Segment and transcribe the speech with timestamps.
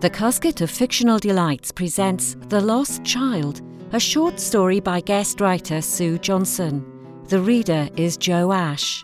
[0.00, 3.62] The Casket of Fictional Delights presents The Lost Child,
[3.92, 6.84] a short story by guest writer Sue Johnson.
[7.28, 9.02] The reader is Joe Ash.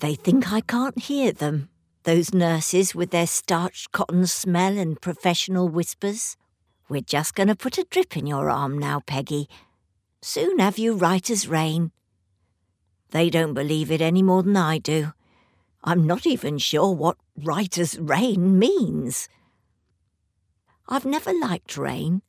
[0.00, 1.70] They think I can't hear them,
[2.02, 6.36] those nurses with their starched cotton smell and professional whispers.
[6.90, 9.48] We're just going to put a drip in your arm now, Peggy.
[10.20, 11.90] Soon have you right as rain.
[13.12, 15.14] They don't believe it any more than I do.
[15.82, 19.26] I'm not even sure what right as rain means.
[20.90, 22.22] I've never liked rain.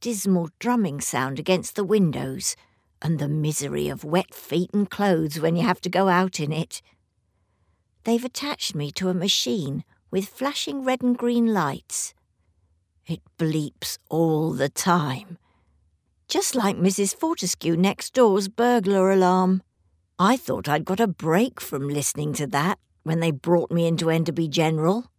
[0.00, 2.54] Dismal drumming sound against the windows,
[3.02, 6.52] and the misery of wet feet and clothes when you have to go out in
[6.52, 6.80] it.
[8.04, 9.82] They've attached me to a machine
[10.12, 12.14] with flashing red and green lights.
[13.06, 15.38] It bleeps all the time.
[16.28, 17.14] Just like Mrs.
[17.14, 19.62] Fortescue next door's burglar alarm.
[20.18, 24.10] I thought I'd got a break from listening to that when they brought me into
[24.10, 25.10] Enderby General.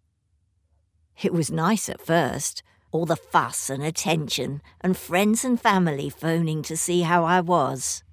[1.21, 6.62] It was nice at first, all the fuss and attention, and friends and family phoning
[6.63, 8.04] to see how I was.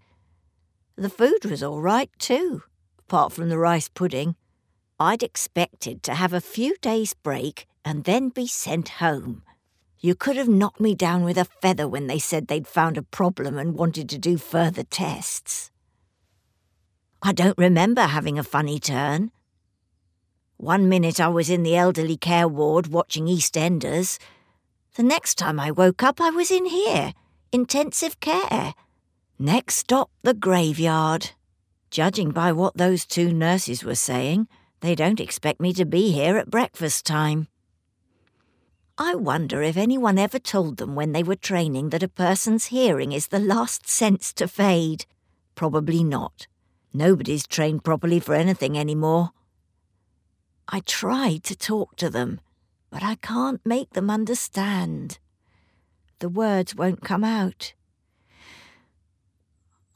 [0.97, 2.63] The food was all right too,
[2.99, 4.37] apart from the rice pudding.
[5.01, 9.43] I'd expected to have a few days' break and then be sent home.
[9.99, 13.03] You could have knocked me down with a feather when they said they'd found a
[13.03, 15.71] problem and wanted to do further tests.
[17.23, 19.31] I don't remember having a funny turn.
[20.59, 24.19] One minute I was in the elderly care ward watching EastEnders,
[24.95, 27.13] the next time I woke up, I was in here,
[27.53, 28.75] intensive care.
[29.39, 31.33] Next stop, the graveyard.
[31.91, 34.49] Judging by what those two nurses were saying,
[34.81, 37.49] they don't expect me to be here at breakfast time.
[38.97, 43.11] I wonder if anyone ever told them when they were training that a person's hearing
[43.11, 45.07] is the last sense to fade.
[45.57, 46.47] Probably not.
[46.93, 49.31] Nobody's trained properly for anything anymore.
[50.69, 52.41] I tried to talk to them,
[52.95, 55.19] but I can't make them understand.
[56.21, 57.75] The words won't come out.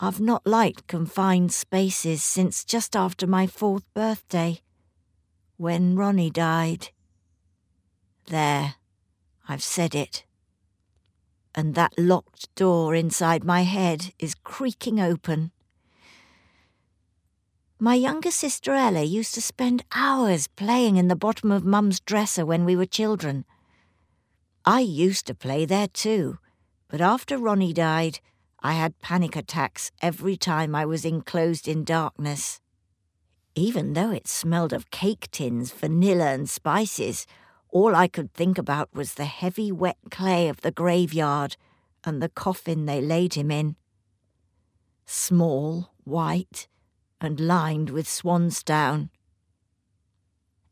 [0.01, 4.63] I've not liked confined spaces since just after my fourth birthday,
[5.57, 6.89] when Ronnie died.
[8.27, 8.75] There,
[9.49, 10.25] I've said it.
[11.55, 15.53] And that locked door inside my head is creaking open.
[17.81, 22.45] My younger sister Ella used to spend hours playing in the bottom of Mum's dresser
[22.45, 23.45] when we were children.
[24.65, 26.39] I used to play there too,
[26.89, 28.19] but after Ronnie died,
[28.61, 32.61] I had panic attacks every time I was enclosed in darkness.
[33.55, 37.27] Even though it smelled of cake tins, vanilla, and spices,
[37.71, 41.57] all I could think about was the heavy wet clay of the graveyard
[42.03, 43.77] and the coffin they laid him in.
[45.07, 46.67] Small, white,
[47.21, 49.11] and lined with swan's down.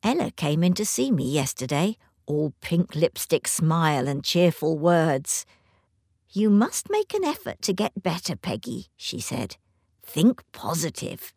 [0.03, 1.97] Ella came in to see me yesterday,
[2.27, 5.47] all pink lipstick smile and cheerful words.
[6.31, 9.56] You must make an effort to get better, Peggy, she said.
[10.05, 11.33] Think positive.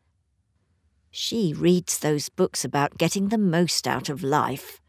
[1.11, 4.79] She reads those books about getting the most out of life.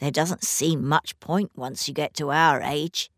[0.00, 3.10] There doesn't seem much point once you get to our age.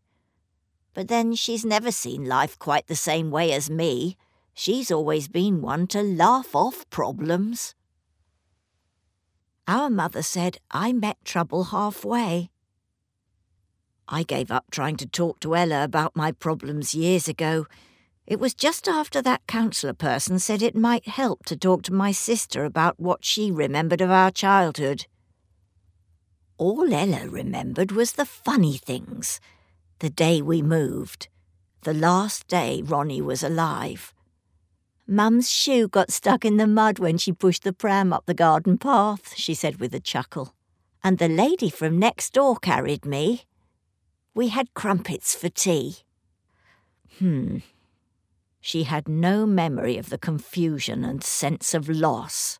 [0.92, 4.16] But then she's never seen life quite the same way as me,
[4.54, 7.74] She's always been one to laugh off problems.
[9.66, 12.50] Our mother said I met trouble halfway.
[14.06, 17.66] I gave up trying to talk to Ella about my problems years ago.
[18.26, 22.12] It was just after that counsellor person said it might help to talk to my
[22.12, 25.06] sister about what she remembered of our childhood.
[26.58, 29.40] All Ella remembered was the funny things.
[29.98, 31.28] The day we moved.
[31.82, 34.14] The last day Ronnie was alive.
[35.06, 38.78] Mum's shoe got stuck in the mud when she pushed the pram up the garden
[38.78, 40.54] path, she said with a chuckle.
[41.02, 43.44] And the lady from next door carried me.
[44.34, 45.98] We had crumpets for tea.
[47.18, 47.58] Hmm.
[48.60, 52.58] She had no memory of the confusion and sense of loss.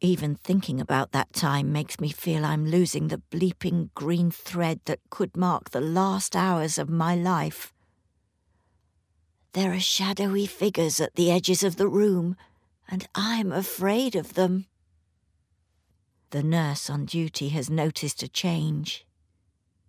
[0.00, 5.00] Even thinking about that time makes me feel I'm losing the bleeping green thread that
[5.08, 7.73] could mark the last hours of my life.
[9.54, 12.36] There are shadowy figures at the edges of the room,
[12.88, 14.66] and I'm afraid of them.
[16.30, 19.06] The nurse on duty has noticed a change.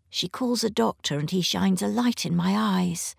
[0.07, 3.15] She calls a doctor and he shines a light in my eyes,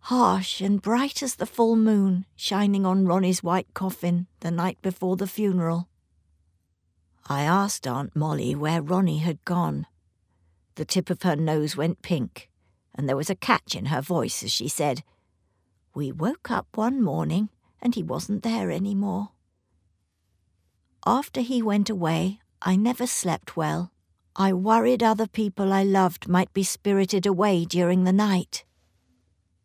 [0.00, 5.16] harsh and bright as the full moon shining on Ronnie's white coffin the night before
[5.16, 5.88] the funeral.
[7.28, 9.86] I asked Aunt Molly where Ronnie had gone.
[10.76, 12.48] The tip of her nose went pink,
[12.94, 15.02] and there was a catch in her voice as she said,
[15.94, 17.48] we woke up one morning
[17.80, 19.30] and he wasn't there any more.
[21.04, 23.92] After he went away, I never slept well.
[24.36, 28.64] I worried other people I loved might be spirited away during the night.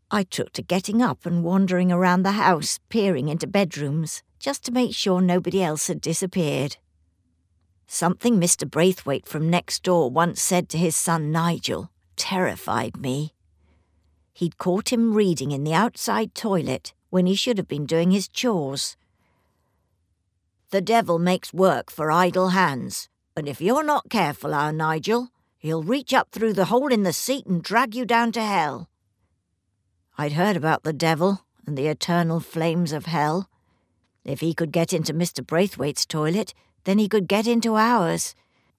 [0.09, 4.71] I took to getting up and wandering around the house, peering into bedrooms, just to
[4.71, 6.77] make sure nobody else had disappeared.
[7.87, 8.69] Something Mr.
[8.69, 13.33] Braithwaite from next door once said to his son Nigel terrified me.
[14.37, 18.27] He'd caught him reading in the outside toilet when he should have been doing his
[18.27, 18.95] chores.
[20.69, 25.81] The devil makes work for idle hands, and if you're not careful, our Nigel, he'll
[25.81, 28.89] reach up through the hole in the seat and drag you down to hell.
[30.19, 33.49] I'd heard about the devil and the eternal flames of hell.
[34.23, 35.43] If he could get into Mr.
[35.43, 38.35] Braithwaite's toilet, then he could get into ours.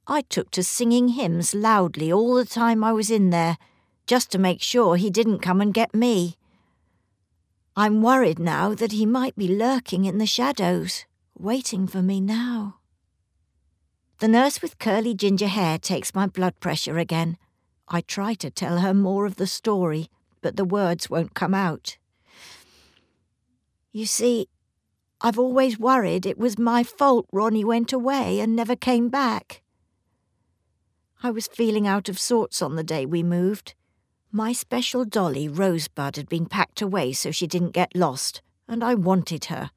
[0.07, 3.59] I took to singing hymns loudly all the time I was in there,
[4.09, 6.37] just to make sure he didn't come and get me.
[7.77, 11.05] I'm worried now that he might be lurking in the shadows,
[11.39, 12.79] waiting for me now.
[14.19, 17.37] The nurse with curly ginger hair takes my blood pressure again.
[17.87, 20.09] I try to tell her more of the story,
[20.41, 21.99] but the words won't come out.
[23.93, 24.49] You see,
[25.21, 29.63] I've always worried it was my fault Ronnie went away and never came back.
[31.23, 33.75] I was feeling out of sorts on the day we moved.
[34.31, 38.95] My special dolly, Rosebud, had been packed away so she didn't get lost, and I
[38.95, 39.71] wanted her.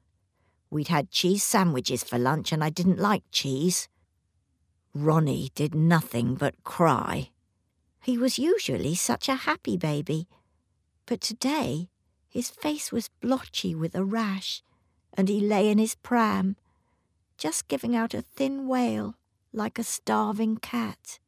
[0.70, 3.88] We'd had cheese sandwiches for lunch, and I didn't like cheese.
[4.94, 7.30] Ronnie did nothing but cry.
[8.02, 10.28] He was usually such a happy baby,
[11.06, 11.88] but today
[12.28, 14.62] his face was blotchy with a rash
[15.14, 16.56] and he lay in his pram,
[17.36, 19.14] just giving out a thin wail
[19.52, 21.18] like a starving cat.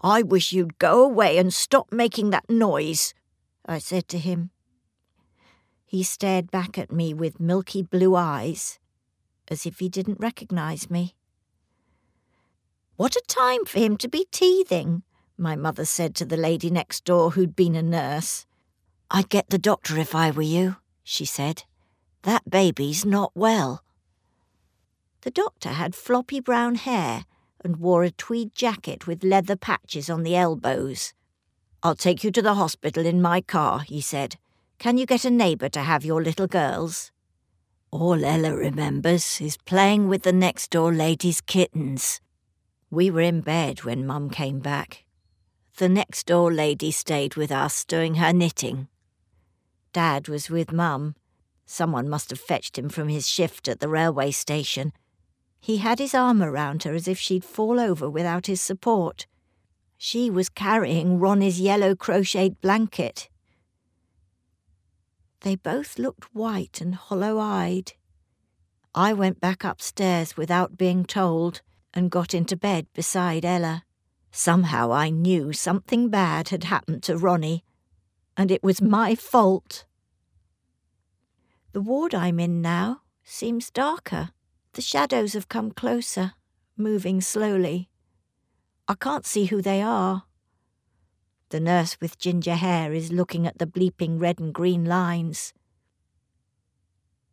[0.00, 3.14] I wish you'd go away and stop making that noise,
[3.66, 4.50] I said to him.
[5.84, 8.78] He stared back at me with milky blue eyes,
[9.48, 11.14] as if he didn't recognize me.
[12.96, 15.02] What a time for him to be teething,
[15.36, 18.44] my mother said to the lady next door who'd been a nurse.
[19.10, 21.64] I'd get the doctor if I were you, she said.
[22.22, 23.82] That baby's not well.
[25.22, 27.24] The doctor had floppy brown hair
[27.64, 31.12] and wore a tweed jacket with leather patches on the elbows.
[31.82, 34.36] I'll take you to the hospital in my car, he said.
[34.78, 37.10] Can you get a neighbour to have your little girls?
[37.90, 42.20] All Ella remembers is playing with the next door lady's kittens.
[42.90, 45.04] We were in bed when Mum came back.
[45.78, 48.88] The next door lady stayed with us doing her knitting.
[49.92, 51.14] Dad was with Mum
[51.70, 54.90] Someone must have fetched him from his shift at the railway station.
[55.60, 59.26] He had his arm around her as if she'd fall over without his support.
[59.96, 63.28] She was carrying Ronnie's yellow crocheted blanket.
[65.40, 67.92] They both looked white and hollow eyed.
[68.94, 71.62] I went back upstairs without being told
[71.94, 73.84] and got into bed beside Ella.
[74.30, 77.64] Somehow I knew something bad had happened to Ronnie,
[78.36, 79.84] and it was my fault.
[81.72, 84.30] The ward I'm in now seems darker.
[84.78, 86.34] The shadows have come closer,
[86.76, 87.88] moving slowly.
[88.86, 90.22] I can't see who they are.
[91.48, 95.52] The nurse with ginger hair is looking at the bleeping red and green lines.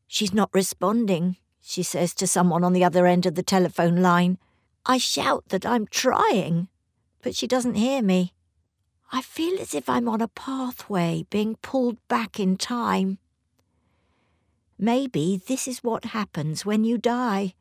[0.07, 4.39] She's not responding, she says to someone on the other end of the telephone line.
[4.83, 6.67] I shout that I'm trying,
[7.21, 8.33] but she doesn't hear me.
[9.11, 13.19] I feel as if I'm on a pathway being pulled back in time.
[14.77, 17.53] Maybe this is what happens when you die.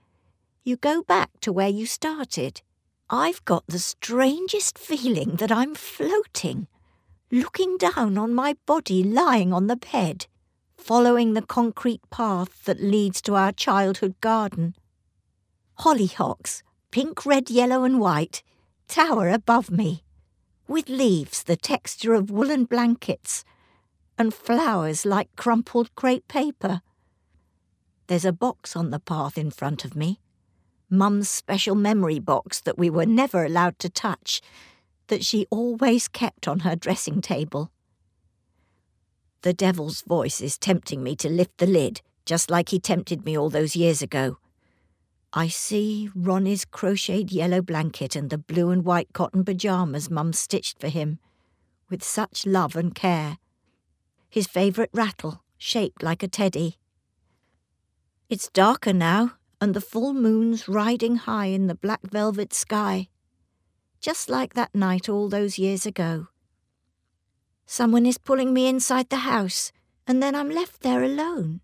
[0.64, 2.60] You go back to where you started.
[3.08, 6.66] I've got the strangest feeling that I'm floating,
[7.30, 10.26] looking down on my body lying on the bed,
[10.76, 14.74] following the concrete path that leads to our childhood garden.
[15.80, 18.42] Hollyhocks, pink, red, yellow, and white,
[18.88, 20.02] tower above me,
[20.66, 23.44] with leaves the texture of woolen blankets,
[24.18, 26.82] and flowers like crumpled crepe paper.
[28.06, 30.20] There's a box on the path in front of me.
[30.90, 34.40] Mum's special memory box that we were never allowed to touch,
[35.08, 37.70] that she always kept on her dressing table.
[39.42, 43.36] The devil's voice is tempting me to lift the lid, just like he tempted me
[43.36, 44.38] all those years ago.
[45.32, 50.78] I see Ronnie's crocheted yellow blanket and the blue and white cotton pyjamas Mum stitched
[50.78, 51.18] for him,
[51.90, 53.38] with such love and care.
[54.30, 56.78] His favourite rattle, shaped like a teddy.
[58.30, 63.08] It's darker now, and the full moon's riding high in the black velvet sky,
[64.00, 66.28] just like that night all those years ago.
[67.66, 69.72] Someone is pulling me inside the house,
[70.06, 71.60] and then I'm left there alone,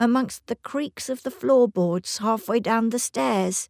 [0.00, 3.68] amongst the creaks of the floorboards halfway down the stairs.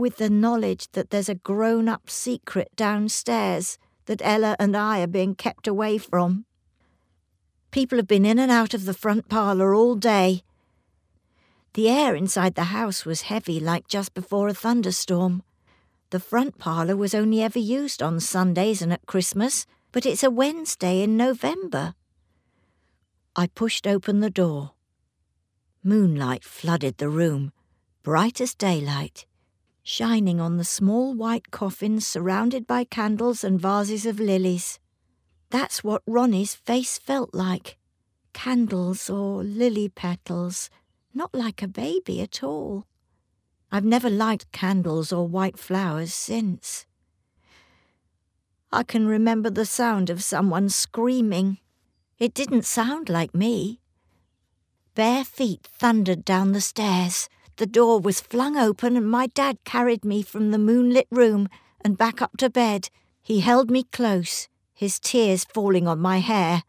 [0.00, 5.06] with the knowledge that there's a grown up secret downstairs that Ella and I are
[5.06, 6.46] being kept away from.
[7.70, 10.42] People have been in and out of the front parlour all day.
[11.74, 15.42] The air inside the house was heavy, like just before a thunderstorm.
[16.10, 20.30] The front parlour was only ever used on Sundays and at Christmas, but it's a
[20.30, 21.94] Wednesday in November.
[23.36, 24.72] I pushed open the door.
[25.84, 27.52] Moonlight flooded the room,
[28.02, 29.26] bright as daylight
[29.82, 34.78] shining on the small white coffin surrounded by candles and vases of lilies.
[35.50, 37.76] That's what Ronnie's face felt like
[38.32, 40.70] candles or lily petals,
[41.14, 42.86] not like a baby at all.
[43.72, 46.86] I've never liked candles or white flowers since.
[48.72, 51.58] I can remember the sound of someone screaming.
[52.18, 53.80] It didn't sound like me.
[54.94, 57.28] Bare feet thundered down the stairs.
[57.56, 61.48] The door was flung open, and my dad carried me from the moonlit room
[61.80, 62.90] and back up to bed.
[63.22, 66.62] He held me close, his tears falling on my hair.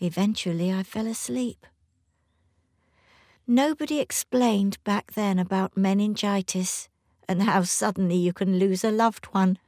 [0.00, 1.66] Eventually, I fell asleep.
[3.46, 6.88] Nobody explained back then about meningitis
[7.28, 9.58] and how suddenly you can lose a loved one.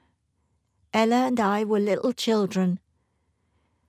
[0.95, 2.80] Ella and I were little children.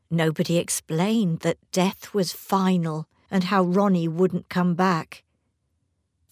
[0.09, 5.23] Nobody explained that death was final and how Ronnie wouldn't come back.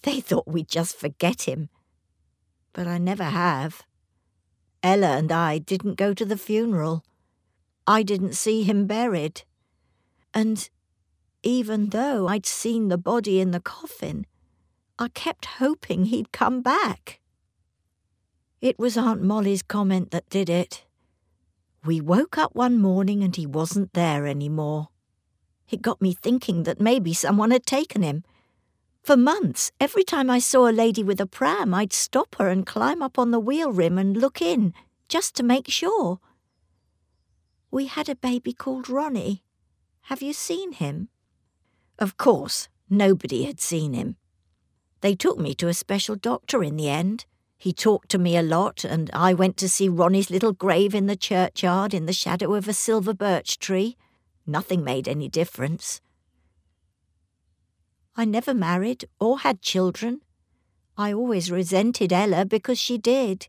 [0.02, 1.70] They thought we'd just forget him.
[2.74, 3.84] But I never have.
[4.82, 7.04] Ella and I didn't go to the funeral.
[7.86, 9.42] I didn't see him buried.
[10.34, 10.68] And
[11.46, 14.26] even though I'd seen the body in the coffin,
[14.98, 17.20] I kept hoping he'd come back.
[18.60, 20.84] It was Aunt Molly's comment that did it.
[21.84, 24.88] We woke up one morning and he wasn't there any more.
[25.70, 28.24] It got me thinking that maybe someone had taken him
[29.06, 32.66] for months, every time I saw a lady with a pram, I'd stop her and
[32.66, 34.74] climb up on the wheel rim and look in,
[35.08, 36.18] just to make sure.
[37.70, 39.44] We had a baby called Ronnie.
[40.10, 41.08] Have you seen him?
[41.98, 44.16] Of course, nobody had seen him.
[45.00, 47.26] They took me to a special doctor in the end.
[47.58, 51.06] He talked to me a lot, and I went to see Ronnie's little grave in
[51.06, 53.96] the churchyard in the shadow of a silver birch tree.
[54.46, 56.00] Nothing made any difference.
[58.14, 60.20] I never married or had children.
[60.96, 63.48] I always resented Ella because she did.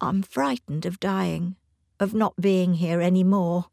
[0.00, 1.56] I'm frightened of dying,
[1.98, 3.66] of not being here any more.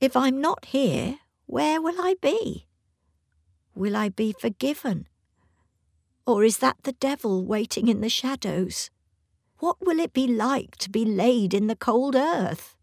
[0.00, 2.66] If I'm not here, where will I be?
[3.74, 5.06] Will I be forgiven?
[6.26, 8.90] Or is that the devil waiting in the shadows?
[9.58, 12.76] What will it be like to be laid in the cold earth?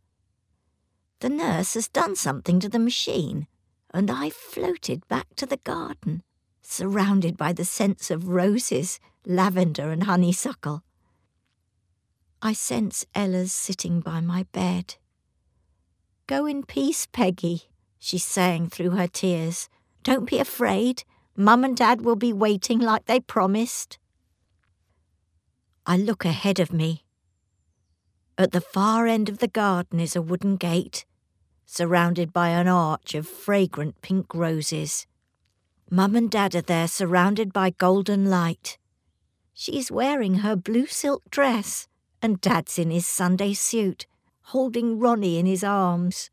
[1.20, 3.48] The nurse has done something to the machine
[3.94, 6.24] and I floated back to the garden,
[6.64, 10.84] surrounded by the scents of roses, lavender, and honeysuckle.
[12.42, 14.96] I sense Ella's sitting by my bed.
[16.28, 17.64] Go in peace, Peggy,
[18.00, 19.70] she sang through her tears.
[20.04, 21.04] Don't be afraid.
[21.36, 23.98] Mum and Dad will be waiting like they promised.
[25.86, 27.04] I look ahead of me.
[28.38, 31.06] At the far end of the garden is a wooden gate
[31.74, 35.08] surrounded by an arch of fragrant pink roses.
[35.90, 38.78] Mum and Dad are there, surrounded by golden light.
[39.56, 41.88] She's wearing her blue silk dress,
[42.22, 44.06] and Dad's in his Sunday suit,
[44.48, 46.30] holding Ronnie in his arms.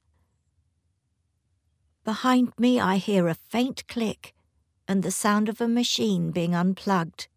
[2.04, 4.34] Behind me, I hear a faint click
[4.88, 7.28] and the sound of a machine being unplugged.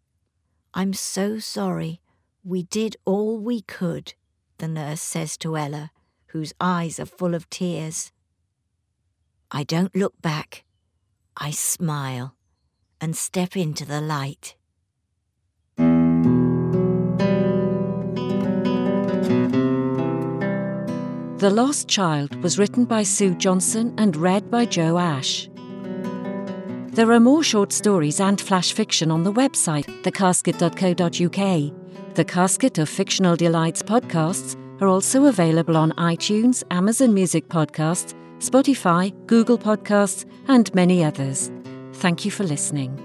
[0.72, 2.00] I'm so sorry.
[2.42, 4.14] We did all we could,
[4.58, 5.90] the nurse says to Ella
[6.34, 8.10] whose eyes are full of tears.
[9.52, 10.64] I don't look back.
[11.36, 12.34] I smile
[13.00, 14.56] and step into the light.
[21.44, 25.46] The Lost Child was written by Sue Johnson and read by Joe Ash.
[26.94, 32.14] There are more short stories and flash fiction on the website, thecasket.co.uk.
[32.14, 39.12] The Casket of Fictional Delights podcasts are also available on iTunes, Amazon Music Podcasts, Spotify,
[39.26, 41.50] Google Podcasts, and many others.
[41.92, 42.98] Thank you for listening.